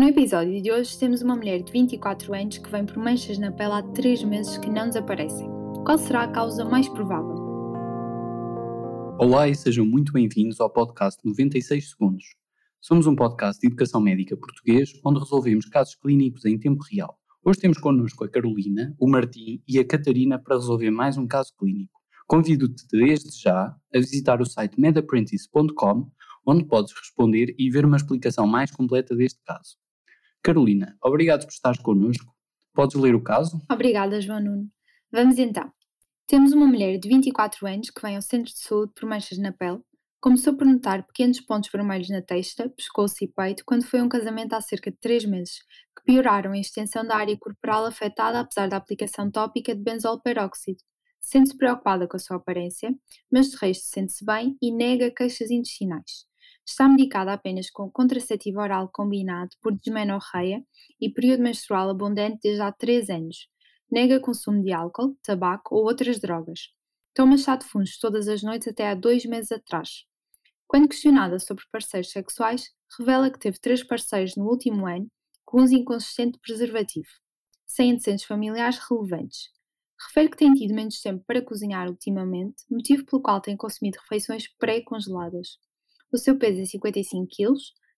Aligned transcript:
No 0.00 0.08
episódio 0.08 0.62
de 0.62 0.72
hoje 0.72 0.98
temos 0.98 1.20
uma 1.20 1.36
mulher 1.36 1.62
de 1.62 1.70
24 1.70 2.32
anos 2.32 2.56
que 2.56 2.70
vem 2.70 2.86
por 2.86 2.96
manchas 2.96 3.38
na 3.38 3.52
pele 3.52 3.72
há 3.72 3.82
3 3.82 4.24
meses 4.24 4.56
que 4.56 4.70
não 4.70 4.86
desaparecem. 4.86 5.46
Qual 5.84 5.98
será 5.98 6.22
a 6.22 6.28
causa 6.28 6.64
mais 6.64 6.88
provável? 6.88 7.36
Olá 9.18 9.46
e 9.46 9.54
sejam 9.54 9.84
muito 9.84 10.10
bem-vindos 10.10 10.58
ao 10.58 10.72
podcast 10.72 11.20
96 11.22 11.90
Segundos. 11.90 12.24
Somos 12.80 13.06
um 13.06 13.14
podcast 13.14 13.60
de 13.60 13.66
educação 13.66 14.00
médica 14.00 14.34
português 14.38 14.90
onde 15.04 15.20
resolvemos 15.20 15.66
casos 15.66 15.94
clínicos 15.96 16.46
em 16.46 16.58
tempo 16.58 16.82
real. 16.90 17.18
Hoje 17.44 17.60
temos 17.60 17.76
connosco 17.76 18.24
a 18.24 18.28
Carolina, 18.30 18.96
o 18.98 19.06
Martim 19.06 19.62
e 19.68 19.78
a 19.78 19.86
Catarina 19.86 20.38
para 20.38 20.56
resolver 20.56 20.90
mais 20.90 21.18
um 21.18 21.26
caso 21.26 21.52
clínico. 21.58 22.00
Convido-te 22.26 22.86
desde 22.90 23.38
já 23.38 23.76
a 23.94 23.98
visitar 23.98 24.40
o 24.40 24.46
site 24.46 24.80
medapprentice.com 24.80 26.10
onde 26.46 26.64
podes 26.64 26.94
responder 26.94 27.54
e 27.58 27.68
ver 27.68 27.84
uma 27.84 27.98
explicação 27.98 28.46
mais 28.46 28.70
completa 28.70 29.14
deste 29.14 29.40
caso. 29.44 29.79
Carolina, 30.42 30.96
obrigado 31.02 31.44
por 31.44 31.52
estares 31.52 31.80
connosco. 31.80 32.34
Podes 32.72 32.96
ler 32.96 33.14
o 33.14 33.22
caso? 33.22 33.60
Obrigada, 33.70 34.20
João 34.20 34.40
Nuno. 34.40 34.70
Vamos 35.12 35.38
então. 35.38 35.70
Temos 36.26 36.52
uma 36.52 36.66
mulher 36.66 36.98
de 36.98 37.08
24 37.08 37.66
anos 37.66 37.90
que 37.90 38.00
vem 38.00 38.16
ao 38.16 38.22
centro 38.22 38.52
de 38.52 38.60
saúde 38.60 38.92
por 38.94 39.08
manchas 39.08 39.38
na 39.38 39.52
pele. 39.52 39.80
Começou 40.20 40.56
por 40.56 40.66
notar 40.66 41.04
pequenos 41.06 41.40
pontos 41.40 41.70
vermelhos 41.72 42.08
na 42.08 42.22
testa, 42.22 42.68
pescoço 42.68 43.24
e 43.24 43.28
peito 43.28 43.64
quando 43.66 43.84
foi 43.84 44.00
a 44.00 44.04
um 44.04 44.08
casamento 44.08 44.52
há 44.52 44.60
cerca 44.60 44.90
de 44.90 44.96
3 44.98 45.24
meses, 45.24 45.58
que 45.96 46.04
pioraram 46.04 46.52
a 46.52 46.58
extensão 46.58 47.04
da 47.04 47.16
área 47.16 47.36
corporal 47.38 47.84
afetada 47.84 48.38
apesar 48.38 48.68
da 48.68 48.76
aplicação 48.76 49.30
tópica 49.30 49.74
de 49.74 49.82
benzol 49.82 50.20
peróxido. 50.20 50.78
Sente-se 51.20 51.56
preocupada 51.56 52.06
com 52.06 52.16
a 52.16 52.20
sua 52.20 52.36
aparência, 52.36 52.94
mas 53.30 53.50
de 53.50 53.56
resto 53.56 53.86
sente-se 53.86 54.24
bem 54.24 54.56
e 54.62 54.72
nega 54.72 55.10
queixas 55.10 55.50
intestinais. 55.50 56.29
Está 56.70 56.88
medicada 56.88 57.32
apenas 57.32 57.68
com 57.68 57.90
contraceptivo 57.90 58.60
oral 58.60 58.88
combinado 58.92 59.50
por 59.60 59.76
desmenorreia 59.76 60.64
e 61.00 61.12
período 61.12 61.42
menstrual 61.42 61.90
abundante 61.90 62.38
desde 62.44 62.62
há 62.62 62.70
3 62.70 63.10
anos. 63.10 63.48
Nega 63.90 64.20
consumo 64.20 64.62
de 64.62 64.72
álcool, 64.72 65.18
tabaco 65.20 65.74
ou 65.74 65.82
outras 65.82 66.20
drogas. 66.20 66.68
Toma 67.12 67.36
chá 67.36 67.56
de 67.56 67.66
fungos 67.66 67.98
todas 67.98 68.28
as 68.28 68.44
noites 68.44 68.68
até 68.68 68.88
há 68.88 68.94
dois 68.94 69.24
meses 69.24 69.50
atrás. 69.50 70.04
Quando 70.68 70.88
questionada 70.88 71.40
sobre 71.40 71.64
parceiros 71.72 72.12
sexuais, 72.12 72.70
revela 72.96 73.32
que 73.32 73.40
teve 73.40 73.58
três 73.58 73.82
parceiros 73.82 74.36
no 74.36 74.44
último 74.44 74.86
ano 74.86 75.08
com 75.44 75.60
uso 75.60 75.74
inconsistente 75.74 76.34
de 76.34 76.38
preservativo, 76.38 77.08
sem 77.66 77.90
antecedentes 77.90 78.26
familiares 78.26 78.78
relevantes. 78.88 79.50
Refere 80.06 80.30
que 80.30 80.36
tem 80.36 80.54
tido 80.54 80.72
menos 80.72 81.00
tempo 81.00 81.24
para 81.26 81.42
cozinhar 81.42 81.88
ultimamente, 81.88 82.62
motivo 82.70 83.04
pelo 83.06 83.20
qual 83.20 83.40
tem 83.40 83.56
consumido 83.56 83.98
refeições 84.02 84.44
pré-congeladas. 84.56 85.58
O 86.12 86.18
seu 86.18 86.36
peso 86.36 86.60
é 86.60 86.64
55 86.64 87.28
kg, 87.28 87.54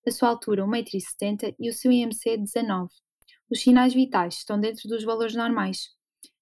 a 0.07 0.11
sua 0.11 0.29
altura 0.29 0.65
1,70m 0.65 1.55
e 1.59 1.71
o 1.71 1.73
seu 1.73 1.91
IMC 1.91 2.37
19. 2.37 2.91
Os 3.51 3.63
sinais 3.63 3.95
vitais 3.95 4.35
estão 4.35 4.61
dentro 4.61 4.87
dos 4.87 5.03
valores 5.03 5.35
normais. 5.35 5.89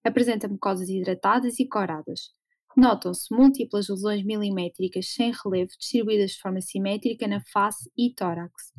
Apresenta 0.03 0.49
mucosas 0.49 0.89
hidratadas 0.89 1.61
e 1.61 1.69
coradas. 1.69 2.33
Notam-se 2.77 3.33
múltiplas 3.33 3.89
lesões 3.89 4.25
milimétricas 4.25 5.13
sem 5.13 5.33
relevo 5.33 5.71
distribuídas 5.79 6.33
de 6.33 6.41
forma 6.41 6.61
simétrica 6.61 7.29
na 7.29 7.41
face 7.53 7.89
e 7.97 8.13
tórax. 8.15 8.73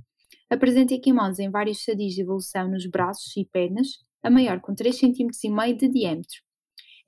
Apresenta 0.49 0.93
equimose 0.93 1.41
em 1.41 1.49
vários 1.49 1.79
estadios 1.79 2.13
de 2.13 2.21
evolução 2.21 2.69
nos 2.69 2.85
braços 2.85 3.37
e 3.37 3.45
pernas, 3.45 3.87
a 4.21 4.29
maior 4.29 4.59
com 4.59 4.73
3,5 4.73 5.29
cm 5.31 5.77
de 5.77 5.87
diâmetro. 5.87 6.50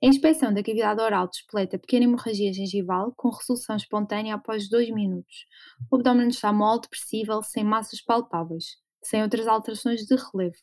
A 0.04 0.06
inspeção 0.06 0.52
da 0.52 0.62
cavidade 0.62 1.00
oral 1.00 1.30
despleta 1.30 1.78
pequena 1.78 2.04
hemorragia 2.04 2.52
gengival 2.52 3.14
com 3.16 3.30
resolução 3.30 3.74
espontânea 3.74 4.34
após 4.34 4.68
2 4.68 4.90
minutos. 4.90 5.46
O 5.90 5.96
abdômen 5.96 6.28
está 6.28 6.52
mole, 6.52 6.82
depressível, 6.82 7.42
sem 7.42 7.64
massas 7.64 8.02
palpáveis, 8.02 8.76
sem 9.02 9.22
outras 9.22 9.46
alterações 9.46 10.04
de 10.04 10.14
relevo. 10.14 10.58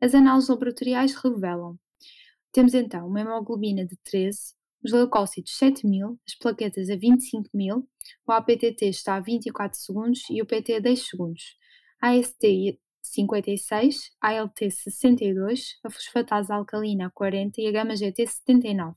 As 0.00 0.14
análises 0.14 0.48
laboratoriais 0.48 1.16
revelam. 1.16 1.76
Temos 2.52 2.74
então 2.74 3.08
uma 3.08 3.20
hemoglobina 3.20 3.84
de 3.84 3.96
13, 4.04 4.54
os 4.84 4.92
leucócitos 4.92 5.58
7000, 5.58 6.20
as 6.24 6.36
plaquetas 6.36 6.88
a 6.88 6.94
25000, 6.94 7.88
o 8.24 8.30
APTT 8.30 8.86
está 8.86 9.16
a 9.16 9.20
24 9.20 9.76
segundos 9.80 10.20
e 10.30 10.40
o 10.40 10.46
PT 10.46 10.74
a 10.74 10.78
10 10.78 11.08
segundos. 11.08 11.56
A 12.00 12.10
AST 12.10 12.78
56, 13.12 14.10
ALT 14.20 14.58
62, 14.58 15.78
a 15.84 15.90
fosfatase 15.90 16.52
alcalina 16.52 17.10
40 17.14 17.60
e 17.60 17.66
a 17.66 17.72
gama-GT 17.72 18.26
79. 18.26 18.96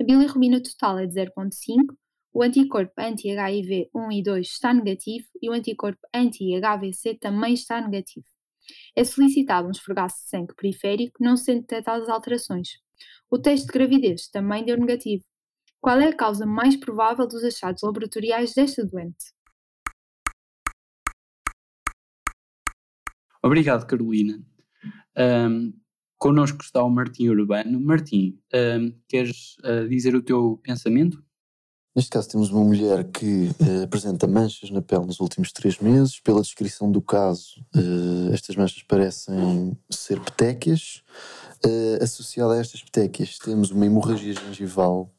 A 0.00 0.04
bilirrubina 0.04 0.62
total 0.62 0.98
é 0.98 1.06
de 1.06 1.14
0,5, 1.14 1.96
o 2.34 2.42
anticorpo 2.42 2.92
anti-HIV 2.98 3.90
1 3.94 4.12
e 4.12 4.22
2 4.22 4.46
está 4.46 4.72
negativo 4.72 5.26
e 5.40 5.50
o 5.50 5.52
anticorpo 5.52 6.00
anti-HVC 6.14 7.18
também 7.18 7.54
está 7.54 7.80
negativo. 7.80 8.26
É 8.96 9.04
solicitado 9.04 9.68
um 9.68 9.70
esfregaço 9.70 10.16
de 10.22 10.28
sangue 10.30 10.54
periférico, 10.54 11.22
não 11.22 11.36
sendo 11.36 11.60
detectadas 11.60 12.08
alterações. 12.08 12.78
O 13.30 13.38
teste 13.38 13.66
de 13.66 13.72
gravidez 13.72 14.28
também 14.28 14.64
deu 14.64 14.78
negativo. 14.78 15.24
Qual 15.80 16.00
é 16.00 16.08
a 16.08 16.16
causa 16.16 16.46
mais 16.46 16.76
provável 16.76 17.26
dos 17.26 17.42
achados 17.44 17.82
laboratoriais 17.82 18.54
desta 18.54 18.84
doente? 18.84 19.32
Obrigado, 23.42 23.86
Carolina. 23.86 24.40
Um, 25.18 25.72
connosco 26.16 26.62
está 26.62 26.82
o 26.82 26.88
Martim 26.88 27.28
Urbano. 27.28 27.80
Martim, 27.80 28.38
um, 28.54 28.92
queres 29.08 29.56
uh, 29.64 29.88
dizer 29.88 30.14
o 30.14 30.22
teu 30.22 30.60
pensamento? 30.62 31.22
Neste 31.94 32.10
caso 32.10 32.28
temos 32.28 32.50
uma 32.50 32.64
mulher 32.64 33.04
que 33.10 33.48
uh, 33.48 33.82
apresenta 33.84 34.26
manchas 34.26 34.70
na 34.70 34.80
pele 34.80 35.04
nos 35.04 35.20
últimos 35.20 35.52
três 35.52 35.78
meses. 35.78 36.20
Pela 36.20 36.40
descrição 36.40 36.90
do 36.90 37.02
caso, 37.02 37.60
uh, 37.74 38.32
estas 38.32 38.56
manchas 38.56 38.82
parecem 38.84 39.76
ser 39.90 40.20
petequias. 40.20 41.02
Uh, 41.66 42.02
associada 42.02 42.54
a 42.54 42.58
estas 42.58 42.82
petequias 42.82 43.36
temos 43.38 43.70
uma 43.70 43.84
hemorragia 43.84 44.34
gengival 44.34 45.12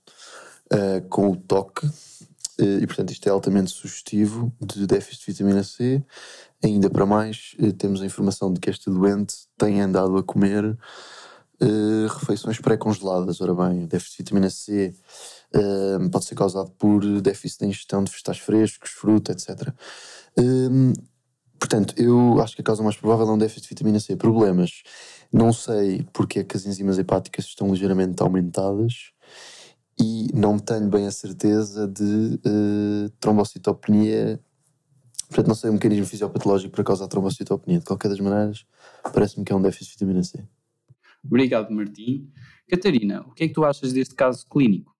com 1.08 1.30
o 1.30 1.36
toque. 1.36 1.88
E 2.60 2.86
portanto 2.86 3.12
isto 3.12 3.28
é 3.28 3.32
altamente 3.32 3.72
sugestivo 3.72 4.54
de 4.62 4.86
déficit 4.86 5.26
de 5.26 5.32
vitamina 5.32 5.64
C. 5.64 6.04
Ainda 6.64 6.90
para 6.90 7.06
mais, 7.06 7.56
eh, 7.60 7.72
temos 7.72 8.02
a 8.02 8.06
informação 8.06 8.54
de 8.54 8.60
que 8.60 8.70
esta 8.70 8.90
doente 8.90 9.36
tem 9.58 9.82
andado 9.82 10.16
a 10.18 10.24
comer 10.24 10.66
uh, 10.66 12.08
refeições 12.08 12.60
pré-congeladas. 12.60 13.42
Ora 13.42 13.54
bem, 13.54 13.84
o 13.84 13.88
déficit 13.88 14.18
de 14.18 14.24
vitamina 14.24 14.50
C 14.50 14.94
uh, 15.56 16.10
pode 16.10 16.26
ser 16.26 16.36
causado 16.36 16.72
por 16.72 17.22
déficit 17.22 17.60
de 17.60 17.66
ingestão 17.68 18.04
de 18.04 18.12
vegetais 18.12 18.40
frescos, 18.40 18.92
fruta, 18.92 19.32
etc. 19.32 19.74
Uh, 20.40 20.94
portanto, 21.60 21.96
eu 21.98 22.40
acho 22.42 22.56
que 22.56 22.62
a 22.62 22.66
causa 22.66 22.84
mais 22.84 22.96
provável 22.96 23.28
é 23.28 23.32
um 23.32 23.38
déficit 23.38 23.64
de 23.64 23.70
vitamina 23.70 24.00
C. 24.00 24.16
Problemas. 24.16 24.84
Não 25.32 25.52
sei 25.52 26.06
porque 26.14 26.40
é 26.40 26.44
que 26.44 26.56
as 26.56 26.66
enzimas 26.66 26.98
hepáticas 26.98 27.46
estão 27.46 27.70
ligeiramente 27.72 28.22
aumentadas 28.22 29.13
e 30.00 30.28
não 30.34 30.58
tenho 30.58 30.90
bem 30.90 31.08
a 31.08 31.12
certeza 31.12 31.88
de 31.88 32.40
trombocitopenia 33.20 34.40
Portanto, 35.34 35.48
não 35.48 35.56
sei 35.56 35.72
o 35.72 35.74
mecanismo 35.74 36.06
fisiopatológico 36.06 36.72
para 36.72 36.84
causar 36.84 37.08
trombocitopenia. 37.08 37.80
De 37.80 37.86
qualquer 37.86 38.08
das 38.08 38.20
maneiras, 38.20 38.66
parece-me 39.12 39.44
que 39.44 39.52
é 39.52 39.56
um 39.56 39.62
déficit 39.62 39.86
de 39.86 40.06
vitamina 40.06 40.24
C. 40.24 40.44
Obrigado, 41.26 41.72
Martim. 41.72 42.30
Catarina, 42.70 43.22
o 43.22 43.34
que 43.34 43.46
é 43.46 43.48
que 43.48 43.54
tu 43.54 43.66
achas 43.66 43.92
deste 43.94 44.14
caso 44.14 44.46
clínico? 44.48 44.94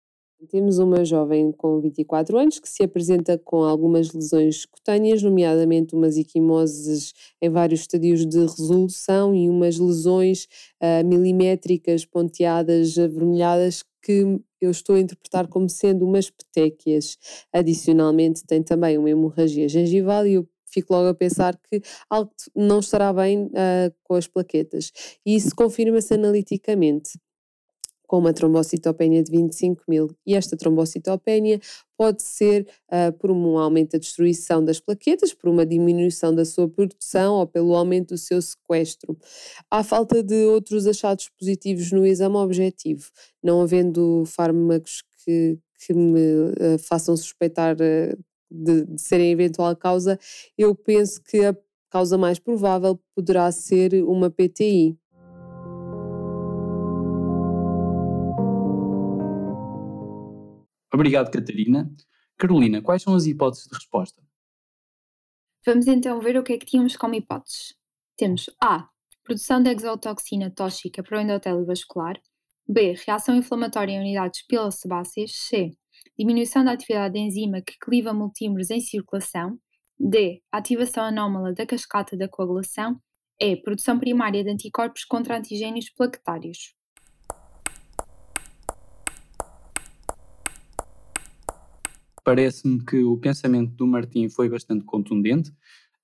Temos 0.50 0.78
uma 0.78 1.06
jovem 1.06 1.52
com 1.54 1.80
24 1.80 2.38
anos 2.38 2.60
que 2.60 2.68
se 2.68 2.84
apresenta 2.84 3.38
com 3.38 3.64
algumas 3.64 4.12
lesões 4.12 4.66
cutâneas, 4.66 5.22
nomeadamente 5.22 5.96
umas 5.96 6.18
equimoses 6.18 7.14
em 7.42 7.50
vários 7.50 7.82
estadios 7.82 8.26
de 8.26 8.40
resolução 8.40 9.34
e 9.34 9.50
umas 9.50 9.78
lesões 9.78 10.48
uh, 10.82 11.08
milimétricas, 11.08 12.06
ponteadas, 12.06 12.98
avermelhadas, 12.98 13.84
que 14.02 14.38
eu 14.64 14.72
estou 14.72 14.96
a 14.96 15.00
interpretar 15.00 15.48
como 15.48 15.70
sendo 15.70 16.06
umas 16.06 16.30
petequias. 16.30 17.18
Adicionalmente, 17.52 18.46
tem 18.46 18.64
também 18.64 18.98
uma 18.98 19.10
hemorragia 19.10 19.68
gengival 19.68 20.26
e 20.26 20.34
eu 20.36 20.48
fico 20.66 20.94
logo 20.94 21.08
a 21.08 21.14
pensar 21.14 21.58
que 21.70 21.82
algo 22.10 22.32
não 22.56 22.80
estará 22.80 23.14
bem 23.14 23.46
uh, 23.46 23.94
com 24.04 24.16
as 24.16 24.28
plaquetas. 24.28 24.92
E 25.26 25.36
isso 25.36 25.56
confirma-se 25.56 26.14
analiticamente 26.14 27.20
com 28.14 28.20
uma 28.20 28.32
trombocitopenia 28.32 29.24
de 29.24 29.32
25 29.32 29.86
mil. 29.88 30.16
E 30.24 30.36
esta 30.36 30.56
trombocitopenia 30.56 31.60
pode 31.98 32.22
ser 32.22 32.68
uh, 32.92 33.12
por 33.18 33.32
um 33.32 33.58
aumento 33.58 33.94
da 33.94 33.98
destruição 33.98 34.64
das 34.64 34.80
plaquetas, 34.80 35.34
por 35.34 35.50
uma 35.50 35.66
diminuição 35.66 36.32
da 36.36 36.46
sua 36.46 36.70
produção 36.70 37.38
ou 37.38 37.48
pelo 37.48 37.74
aumento 37.74 38.10
do 38.10 38.18
seu 38.20 38.40
sequestro. 38.40 39.18
Há 39.68 39.84
falta 39.84 40.22
de 40.22 40.46
outros 40.46 40.86
achados 40.86 41.28
positivos 41.40 41.92
no 41.92 42.06
exame 42.06 42.36
objetivo, 42.36 43.10
não 43.42 43.62
havendo 43.62 44.24
fármacos 44.28 45.04
que, 45.26 45.58
que 45.84 45.92
me 45.92 46.20
uh, 46.20 46.78
façam 46.78 47.18
suspeitar 47.18 47.76
uh, 47.78 48.24
de, 48.52 48.86
de 48.86 49.02
serem 49.02 49.32
eventual 49.32 49.76
causa, 49.76 50.20
eu 50.56 50.76
penso 50.76 51.20
que 51.20 51.44
a 51.44 51.58
causa 51.90 52.16
mais 52.16 52.38
provável 52.38 53.00
poderá 53.16 53.52
ser 53.52 54.04
uma 54.04 54.30
PTI. 54.30 54.96
Obrigado, 60.94 61.32
Catarina. 61.32 61.92
Carolina, 62.38 62.82
quais 62.82 63.02
são 63.02 63.16
as 63.16 63.26
hipóteses 63.26 63.68
de 63.68 63.76
resposta? 63.76 64.22
Vamos 65.66 65.88
então 65.88 66.20
ver 66.20 66.38
o 66.38 66.44
que 66.44 66.54
é 66.54 66.58
que 66.58 66.66
tínhamos 66.66 66.96
como 66.96 67.16
hipóteses. 67.16 67.74
temos 68.16 68.50
A. 68.62 68.88
Produção 69.24 69.64
de 69.64 69.72
exotoxina 69.72 70.52
tóxica 70.52 71.02
para 71.02 71.18
o 71.18 71.22
endotélio 71.22 71.66
vascular. 71.66 72.22
B. 72.68 72.94
Reação 73.06 73.36
inflamatória 73.36 73.94
em 73.94 74.00
unidades 74.00 74.46
pilosebáceas. 74.46 75.32
C. 75.34 75.72
Diminuição 76.20 76.64
da 76.64 76.74
atividade 76.74 77.14
da 77.14 77.20
enzima 77.20 77.62
que 77.62 77.78
cliva 77.80 78.14
multímeros 78.14 78.70
em 78.70 78.82
circulação. 78.82 79.58
D. 79.98 80.44
Ativação 80.52 81.06
anómala 81.06 81.54
da 81.54 81.66
cascata 81.66 82.16
da 82.16 82.28
coagulação. 82.28 83.00
E. 83.40 83.56
Produção 83.56 83.98
primária 83.98 84.44
de 84.44 84.50
anticorpos 84.50 85.06
contra 85.06 85.38
antigênios 85.38 85.90
plaquetários. 85.90 86.76
Parece-me 92.24 92.84
que 92.84 93.04
o 93.04 93.18
pensamento 93.18 93.74
do 93.76 93.86
Martim 93.86 94.30
foi 94.30 94.50
bastante 94.50 94.86
contundente. 94.86 95.52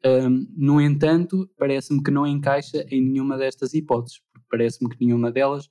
Um, 0.06 0.48
no 0.56 0.82
entanto, 0.82 1.50
parece-me 1.58 2.02
que 2.02 2.12
não 2.12 2.26
encaixa 2.26 2.86
em 2.90 3.02
nenhuma 3.02 3.38
destas 3.38 3.74
hipóteses, 3.74 4.22
porque 4.32 4.48
parece-me 4.50 4.90
que 4.90 5.06
nenhuma 5.06 5.32
delas 5.32 5.70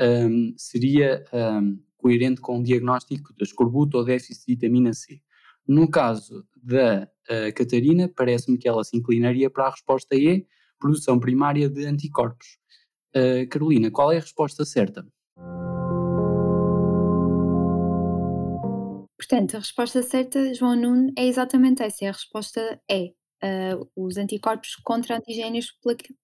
um, 0.00 0.54
seria 0.56 1.24
um, 1.32 1.78
coerente 1.96 2.40
com 2.40 2.58
o 2.58 2.62
diagnóstico 2.62 3.34
de 3.34 3.44
escorbuto 3.44 3.98
ou 3.98 4.04
déficit 4.04 4.46
de 4.46 4.54
vitamina 4.54 4.92
C. 4.92 5.20
No 5.66 5.88
caso 5.88 6.44
da 6.62 7.08
uh, 7.30 7.54
Catarina, 7.54 8.08
parece-me 8.08 8.58
que 8.58 8.68
ela 8.68 8.82
se 8.84 8.96
inclinaria 8.96 9.50
para 9.50 9.66
a 9.66 9.70
resposta 9.70 10.14
E, 10.14 10.46
produção 10.78 11.18
primária 11.18 11.68
de 11.68 11.84
anticorpos. 11.84 12.58
Uh, 13.14 13.48
Carolina, 13.48 13.90
qual 13.90 14.12
é 14.12 14.16
a 14.16 14.20
resposta 14.20 14.64
certa? 14.64 15.06
Portanto, 19.30 19.54
a 19.54 19.60
resposta 19.60 20.02
certa, 20.02 20.52
João 20.52 20.74
Nuno, 20.74 21.12
é 21.16 21.24
exatamente 21.24 21.84
essa, 21.84 22.04
é 22.04 22.08
a 22.08 22.12
resposta 22.12 22.80
é 22.90 23.12
uh, 23.44 23.88
os 23.94 24.16
anticorpos 24.16 24.74
contra 24.82 25.18
antigénios 25.18 25.68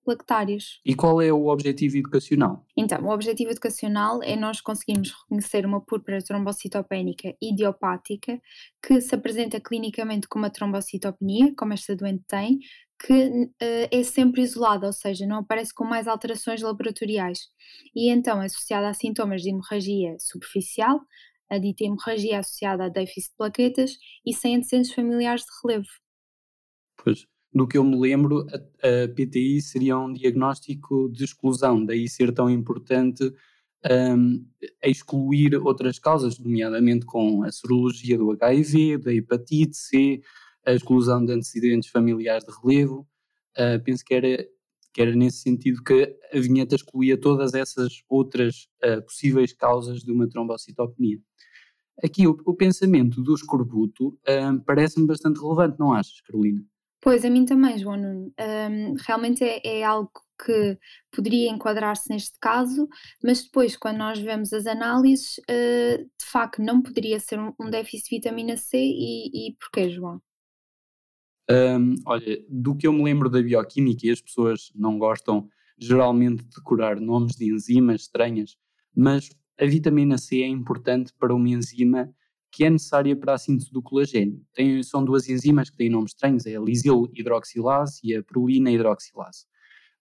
plaquetários. 0.04 0.80
E 0.84 0.92
qual 0.92 1.22
é 1.22 1.32
o 1.32 1.46
objetivo 1.46 1.98
educacional? 1.98 2.66
Então, 2.76 3.00
o 3.04 3.10
objetivo 3.10 3.52
educacional 3.52 4.20
é 4.24 4.34
nós 4.34 4.60
conseguirmos 4.60 5.12
reconhecer 5.22 5.64
uma 5.64 5.80
púrpura 5.80 6.20
trombocitopénica 6.20 7.32
idiopática 7.40 8.40
que 8.84 9.00
se 9.00 9.14
apresenta 9.14 9.60
clinicamente 9.60 10.26
como 10.26 10.44
uma 10.44 10.50
trombocitopenia, 10.50 11.54
como 11.56 11.74
esta 11.74 11.94
doente 11.94 12.24
tem, 12.26 12.58
que 12.98 13.12
uh, 13.12 13.88
é 13.88 14.02
sempre 14.02 14.42
isolada, 14.42 14.84
ou 14.84 14.92
seja, 14.92 15.24
não 15.28 15.36
aparece 15.36 15.72
com 15.72 15.84
mais 15.84 16.08
alterações 16.08 16.60
laboratoriais. 16.60 17.38
E 17.94 18.10
então 18.10 18.42
é 18.42 18.46
associada 18.46 18.88
a 18.88 18.94
sintomas 18.94 19.42
de 19.42 19.50
hemorragia 19.50 20.16
superficial, 20.18 20.98
a 21.48 21.58
dita 21.58 21.84
hemorragia 21.84 22.38
associada 22.38 22.84
a 22.84 22.88
déficit 22.88 23.30
de 23.30 23.36
plaquetas 23.36 23.98
e 24.24 24.32
sem 24.32 24.56
antecedentes 24.56 24.92
familiares 24.92 25.42
de 25.42 25.50
relevo. 25.62 25.88
Pois, 26.96 27.26
do 27.52 27.66
que 27.66 27.78
eu 27.78 27.84
me 27.84 27.96
lembro, 27.96 28.46
a, 28.50 28.56
a, 28.56 29.08
PTI 29.08 29.60
seria 29.60 29.98
um 29.98 30.12
diagnóstico 30.12 31.10
de 31.10 31.24
exclusão, 31.24 31.84
daí 31.84 32.08
ser 32.08 32.32
tão 32.32 32.50
importante 32.50 33.32
um, 33.90 34.44
excluir 34.82 35.54
outras 35.56 35.98
causas, 35.98 36.38
nomeadamente 36.38 37.06
com 37.06 37.42
a 37.44 37.52
serologia 37.52 38.18
do 38.18 38.32
HIV, 38.32 38.98
da 38.98 39.12
hepatite 39.12 39.76
C, 39.76 40.20
a 40.64 40.72
exclusão 40.72 41.24
de 41.24 41.32
antecedentes 41.32 41.88
familiares 41.88 42.44
de 42.44 42.52
relevo. 42.60 43.06
Uh, 43.56 43.82
penso 43.82 44.04
que 44.04 44.14
era, 44.14 44.46
que 44.96 45.02
era 45.02 45.14
nesse 45.14 45.42
sentido 45.42 45.84
que 45.84 46.16
a 46.32 46.40
vinheta 46.40 46.74
excluía 46.74 47.20
todas 47.20 47.52
essas 47.52 48.02
outras 48.08 48.66
uh, 48.82 49.02
possíveis 49.02 49.52
causas 49.52 50.00
de 50.00 50.10
uma 50.10 50.26
trombocitopenia. 50.26 51.18
Aqui 52.02 52.26
o, 52.26 52.34
o 52.46 52.54
pensamento 52.54 53.22
do 53.22 53.34
escorbuto 53.34 54.18
um, 54.26 54.58
parece-me 54.58 55.06
bastante 55.06 55.38
relevante, 55.38 55.78
não 55.78 55.92
achas, 55.92 56.22
Carolina? 56.22 56.64
Pois, 57.02 57.26
a 57.26 57.30
mim 57.30 57.44
também, 57.44 57.76
João 57.76 57.98
Nuno. 57.98 58.32
Um, 58.40 58.94
realmente 59.06 59.44
é, 59.44 59.60
é, 59.62 59.84
algo 59.84 60.10
que 60.42 60.78
poderia 61.14 61.50
enquadrar-se 61.50 62.10
neste 62.10 62.38
caso, 62.40 62.88
mas 63.22 63.42
depois, 63.44 63.76
quando 63.76 63.98
nós 63.98 64.18
vemos 64.18 64.50
as 64.54 64.64
análises, 64.64 65.36
uh, 65.40 65.98
de 65.98 66.24
facto 66.24 66.62
não 66.62 66.80
poderia 66.80 67.20
ser 67.20 67.38
um, 67.38 67.52
um 67.60 67.68
déficit 67.68 68.08
de 68.08 68.16
vitamina 68.16 68.56
C 68.56 68.78
e, 68.78 69.50
e 69.50 69.56
porquê, 69.56 69.90
João? 69.90 70.22
Um, 71.50 71.94
olha, 72.04 72.44
do 72.48 72.74
que 72.74 72.86
eu 72.86 72.92
me 72.92 73.04
lembro 73.04 73.30
da 73.30 73.40
bioquímica, 73.40 74.06
e 74.06 74.10
as 74.10 74.20
pessoas 74.20 74.72
não 74.74 74.98
gostam 74.98 75.48
geralmente 75.78 76.44
de 76.44 76.56
decorar 76.56 77.00
nomes 77.00 77.36
de 77.36 77.52
enzimas 77.52 78.02
estranhas, 78.02 78.56
mas 78.94 79.30
a 79.58 79.64
vitamina 79.64 80.18
C 80.18 80.42
é 80.42 80.46
importante 80.46 81.12
para 81.18 81.34
uma 81.34 81.48
enzima 81.48 82.12
que 82.50 82.64
é 82.64 82.70
necessária 82.70 83.14
para 83.14 83.34
a 83.34 83.38
síntese 83.38 83.70
do 83.70 83.82
colagênio. 83.82 84.40
Tem, 84.54 84.82
são 84.82 85.04
duas 85.04 85.28
enzimas 85.28 85.68
que 85.68 85.76
têm 85.76 85.90
nomes 85.90 86.12
estranhos, 86.12 86.46
é 86.46 86.56
a 86.56 86.60
lisil 86.60 87.10
hidroxilase 87.14 88.00
e 88.02 88.14
a 88.14 88.22
prolina 88.22 88.70
hidroxilase. 88.70 89.44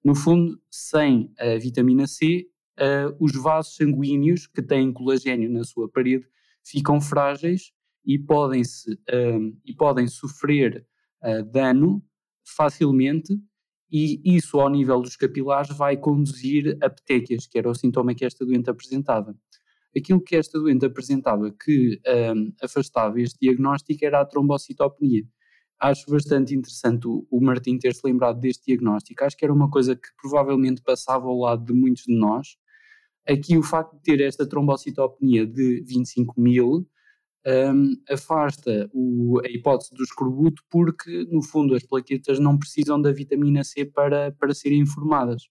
No 0.04 0.16
fundo, 0.16 0.60
sem 0.72 1.32
a 1.38 1.58
vitamina 1.58 2.08
C, 2.08 2.48
uh, 2.80 3.16
os 3.20 3.34
vasos 3.34 3.76
sanguíneos 3.76 4.48
que 4.48 4.62
têm 4.62 4.94
colagênio 4.94 5.50
na 5.50 5.64
sua 5.64 5.90
parede 5.90 6.26
ficam 6.64 7.02
frágeis 7.02 7.72
e 8.06 8.18
podem, 8.18 8.64
-se, 8.64 8.94
uh, 8.94 9.58
e 9.66 9.74
podem 9.76 10.08
sofrer 10.08 10.86
dano 11.44 12.04
facilmente 12.56 13.38
e 13.92 14.22
isso 14.36 14.60
ao 14.60 14.70
nível 14.70 15.02
dos 15.02 15.16
capilares 15.16 15.76
vai 15.76 15.98
conduzir 15.98 16.78
a 16.82 16.90
petequias, 16.90 17.48
que 17.48 17.58
era 17.58 17.70
o 17.70 17.76
sintoma 17.76 18.14
que 18.14 18.26
esta 18.26 18.46
doente 18.46 18.70
apresentava 18.70 19.36
aquilo 19.98 20.22
que 20.22 20.36
esta 20.36 20.60
doente 20.60 20.86
apresentava 20.86 21.52
que 21.52 22.00
um, 22.36 22.54
afastava 22.62 23.20
este 23.20 23.40
diagnóstico 23.40 24.04
era 24.04 24.22
a 24.22 24.26
trombocitopenia. 24.26 25.24
Acho 25.80 26.10
bastante 26.10 26.54
interessante 26.56 27.08
o, 27.08 27.26
o 27.30 27.42
Martim 27.42 27.78
ter-se 27.78 28.02
lembrado 28.04 28.40
deste 28.40 28.66
diagnóstico. 28.68 29.24
Acho 29.24 29.38
que 29.38 29.46
era 29.46 29.54
uma 29.54 29.70
coisa 29.70 29.96
que 29.96 30.08
provavelmente 30.22 30.82
passava 30.82 31.26
ao 31.28 31.38
lado 31.38 31.66
de 31.66 31.74
muitos 31.74 32.04
de 32.04 32.18
nós. 32.18 32.58
Aqui 33.28 33.58
o 33.58 33.64
facto 33.64 33.96
de 33.96 34.02
ter 34.02 34.22
esta 34.22 34.48
trombocitopenia 34.48 35.46
de 35.46 35.84
25 35.88 36.40
mil 36.40 36.88
um, 37.48 37.96
afasta 38.10 38.90
o, 38.94 39.40
a 39.44 39.48
hipótese 39.48 39.94
do 39.94 40.04
escorbuto 40.04 40.64
porque, 40.70 41.26
no 41.32 41.42
fundo, 41.42 41.76
as 41.76 41.84
plaquetas 41.84 42.40
não 42.40 42.58
precisam 42.58 43.02
da 43.02 43.12
vitamina 43.12 43.64
C 43.64 43.86
para, 43.86 44.32
para 44.32 44.54
serem 44.54 44.86
formadas. 44.86 45.44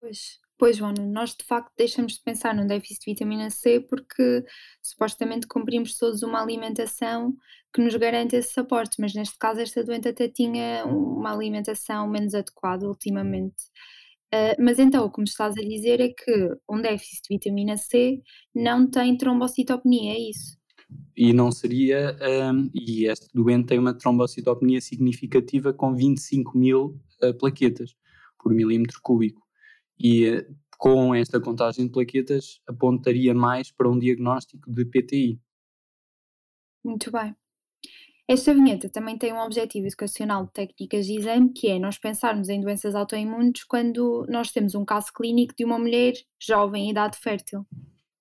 Pois, 0.00 0.42
Pois, 0.62 0.76
João, 0.76 0.92
nós 0.92 1.34
de 1.34 1.44
facto 1.44 1.72
deixamos 1.76 2.12
de 2.12 2.22
pensar 2.22 2.54
no 2.54 2.64
déficit 2.64 3.00
de 3.00 3.12
vitamina 3.12 3.50
C 3.50 3.80
porque 3.80 4.44
supostamente 4.80 5.44
cumprimos 5.48 5.98
todos 5.98 6.22
uma 6.22 6.40
alimentação 6.40 7.34
que 7.74 7.82
nos 7.82 7.96
garante 7.96 8.36
esse 8.36 8.60
aporte, 8.60 9.00
mas 9.00 9.12
neste 9.12 9.36
caso 9.36 9.60
esta 9.60 9.82
doente 9.82 10.06
até 10.06 10.28
tinha 10.28 10.84
uma 10.86 11.32
alimentação 11.32 12.08
menos 12.08 12.32
adequada 12.32 12.86
ultimamente. 12.86 13.56
Uh, 14.34 14.56
mas 14.58 14.78
então, 14.78 15.04
o 15.04 15.10
que 15.10 15.20
me 15.20 15.28
estás 15.28 15.56
a 15.56 15.60
dizer 15.60 16.00
é 16.00 16.08
que 16.08 16.50
um 16.68 16.80
déficit 16.80 17.22
de 17.22 17.34
vitamina 17.34 17.76
C 17.76 18.22
não 18.54 18.88
tem 18.90 19.16
trombocitopenia, 19.16 20.14
é 20.14 20.30
isso? 20.30 20.56
E 21.16 21.32
não 21.32 21.52
seria, 21.52 22.16
um, 22.52 22.70
e 22.74 23.06
este 23.06 23.28
doente 23.34 23.66
tem 23.66 23.78
uma 23.78 23.94
trombocitopenia 23.94 24.80
significativa 24.80 25.72
com 25.72 25.94
25 25.94 26.56
mil 26.56 26.98
uh, 27.22 27.34
plaquetas 27.38 27.94
por 28.42 28.52
milímetro 28.52 28.98
cúbico 29.02 29.42
e 29.98 30.26
eh, 30.26 30.46
com 30.78 31.14
esta 31.14 31.40
contagem 31.40 31.86
de 31.86 31.92
plaquetas 31.92 32.60
apontaria 32.66 33.32
mais 33.32 33.70
para 33.70 33.88
um 33.88 33.98
diagnóstico 33.98 34.70
de 34.70 34.84
PTI. 34.84 35.40
Muito 36.84 37.12
bem. 37.12 37.36
Esta 38.28 38.54
vinheta 38.54 38.88
também 38.88 39.18
tem 39.18 39.32
um 39.32 39.40
objetivo 39.40 39.86
educacional 39.86 40.46
de 40.46 40.52
técnicas 40.52 41.06
de 41.06 41.18
exame, 41.18 41.52
que 41.52 41.68
é 41.68 41.78
nós 41.78 41.98
pensarmos 41.98 42.48
em 42.48 42.60
doenças 42.60 42.94
autoimunes 42.94 43.64
quando 43.64 44.24
nós 44.28 44.50
temos 44.50 44.74
um 44.74 44.84
caso 44.84 45.12
clínico 45.14 45.54
de 45.56 45.64
uma 45.64 45.78
mulher 45.78 46.14
jovem 46.40 46.86
em 46.86 46.90
idade 46.90 47.18
fértil. 47.18 47.66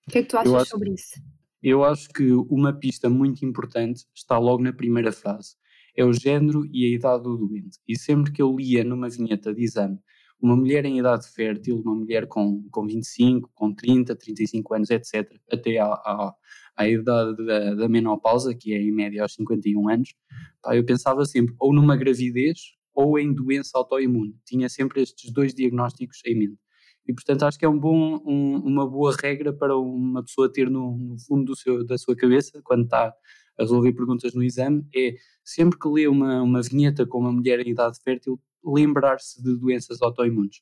O 0.08 0.12
que 0.12 0.20
é 0.20 0.22
que 0.24 0.29
tu 0.29 0.38
achas 0.38 0.53
acho, 0.53 0.72
sobre 0.72 0.91
isso? 0.93 1.22
Eu 1.62 1.84
acho 1.84 2.10
que 2.10 2.31
uma 2.50 2.74
pista 2.74 3.10
muito 3.10 3.46
importante 3.46 4.05
está 4.13 4.38
logo 4.38 4.63
na 4.63 4.74
primeira 4.74 5.12
frase. 5.12 5.55
É 5.96 6.03
o 6.03 6.13
género 6.13 6.65
e 6.72 6.86
a 6.86 6.96
idade 6.96 7.24
do 7.24 7.38
doente. 7.38 7.77
E 7.88 7.98
sempre 7.98 8.31
que 8.31 8.41
eu 8.41 8.55
lia 8.55 8.84
numa 8.84 9.10
vinheta 9.10 9.53
de 9.53 9.63
exame 9.63 10.00
uma 10.41 10.55
mulher 10.55 10.86
em 10.86 10.98
idade 10.98 11.27
fértil, 11.27 11.79
uma 11.79 11.93
mulher 11.93 12.27
com, 12.27 12.67
com 12.71 12.88
25, 12.88 13.50
com 13.53 13.74
30, 13.74 14.15
35 14.15 14.74
anos, 14.74 14.89
etc., 14.89 15.31
até 15.51 15.77
à, 15.77 15.86
à, 15.86 16.36
à 16.75 16.88
idade 16.88 17.45
da, 17.45 17.75
da, 17.75 17.88
menopausa, 17.88 18.55
que 18.55 18.74
é 18.74 18.81
em 18.81 18.91
média 18.91 19.21
aos 19.21 19.33
51 19.36 19.89
anos, 19.89 20.15
pá, 20.62 20.75
eu 20.75 20.83
pensava 20.83 21.25
sempre 21.25 21.55
ou 21.60 21.74
numa 21.74 21.95
gravidez 21.95 22.75
ou 22.93 23.19
em 23.19 23.33
doença 23.33 23.77
autoimune. 23.77 24.36
Tinha 24.45 24.67
sempre 24.67 25.01
estes 25.01 25.31
dois 25.31 25.53
diagnósticos 25.53 26.21
em 26.25 26.38
mente. 26.38 26.60
E, 27.07 27.13
portanto, 27.13 27.43
acho 27.43 27.57
que 27.57 27.65
é 27.65 27.69
um 27.69 27.79
bom, 27.79 28.21
um, 28.25 28.57
uma 28.57 28.88
boa 28.88 29.15
regra 29.19 29.51
para 29.51 29.77
uma 29.77 30.24
pessoa 30.24 30.51
ter 30.51 30.69
no, 30.69 30.98
no 30.98 31.19
fundo 31.19 31.55
seu, 31.55 31.86
da 31.86 31.98
sua 31.98 32.15
cabeça, 32.15 32.62
quando 32.63 32.83
está 32.83 33.13
a 33.57 33.63
resolver 33.63 33.93
perguntas 33.93 34.33
no 34.33 34.43
exame, 34.43 34.86
é 34.95 35.15
sempre 35.43 35.77
que 35.79 35.88
lê 35.88 36.07
uma, 36.07 36.41
uma 36.41 36.62
vinheta 36.62 37.05
com 37.05 37.19
uma 37.19 37.31
mulher 37.31 37.60
em 37.60 37.71
idade 37.71 37.98
fértil, 38.03 38.39
lembrar-se 38.63 39.41
de 39.41 39.58
doenças 39.58 40.01
autoimunes. 40.01 40.62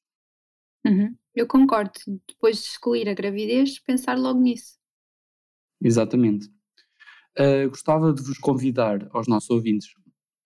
Uhum. 0.86 1.16
Eu 1.36 1.48
concordo. 1.48 1.92
Depois 2.28 2.58
de 2.58 2.64
excluir 2.64 3.08
a 3.10 3.14
gravidez, 3.14 3.80
pensar 3.80 4.18
logo 4.18 4.40
nisso. 4.40 4.78
Exatamente. 5.82 6.48
Uh, 7.38 7.70
gostava 7.70 8.14
de 8.14 8.22
vos 8.22 8.38
convidar 8.38 9.08
aos 9.12 9.28
nossos 9.28 9.50
ouvintes 9.50 9.88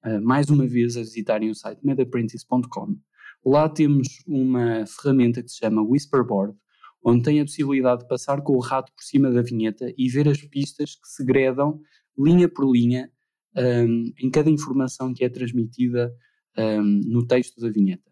uh, 0.05 0.21
mais 0.21 0.49
uma 0.49 0.67
vez 0.67 0.97
a 0.97 0.99
visitarem 0.99 1.49
o 1.49 1.55
site 1.55 1.79
medaprentis.com, 1.83 2.97
Lá 3.45 3.67
temos 3.67 4.07
uma 4.25 4.85
ferramenta 4.85 5.43
que 5.43 5.49
se 5.49 5.57
chama 5.57 5.81
Whisperboard, 5.81 6.55
onde 7.03 7.23
tem 7.23 7.41
a 7.41 7.43
possibilidade 7.43 8.01
de 8.01 8.07
passar 8.07 8.41
com 8.41 8.53
o 8.53 8.59
rato 8.59 8.91
por 8.93 9.03
cima 9.03 9.29
da 9.29 9.41
vinheta 9.41 9.93
e 9.97 10.07
ver 10.07 10.29
as 10.29 10.41
pistas 10.41 10.95
que 10.95 11.07
segredam 11.09 11.81
linha 12.17 12.47
por 12.47 12.71
linha 12.71 13.11
um, 13.57 14.13
em 14.17 14.29
cada 14.31 14.49
informação 14.49 15.13
que 15.13 15.25
é 15.25 15.29
transmitida 15.29 16.13
um, 16.57 17.01
no 17.05 17.25
texto 17.25 17.59
da 17.59 17.69
vinheta. 17.69 18.11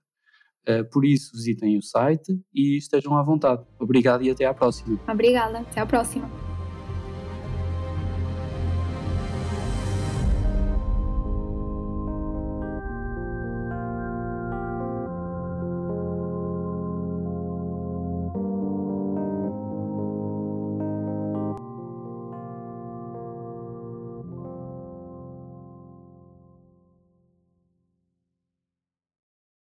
Uh, 0.67 0.88
por 0.91 1.03
isso, 1.03 1.36
visitem 1.36 1.77
o 1.77 1.81
site 1.81 2.39
e 2.53 2.77
estejam 2.77 3.17
à 3.17 3.24
vontade. 3.24 3.63
Obrigado 3.79 4.24
e 4.24 4.29
até 4.29 4.45
à 4.45 4.53
próxima. 4.53 5.00
Obrigada, 5.07 5.60
até 5.60 5.81
à 5.81 5.86
próxima. 5.86 6.50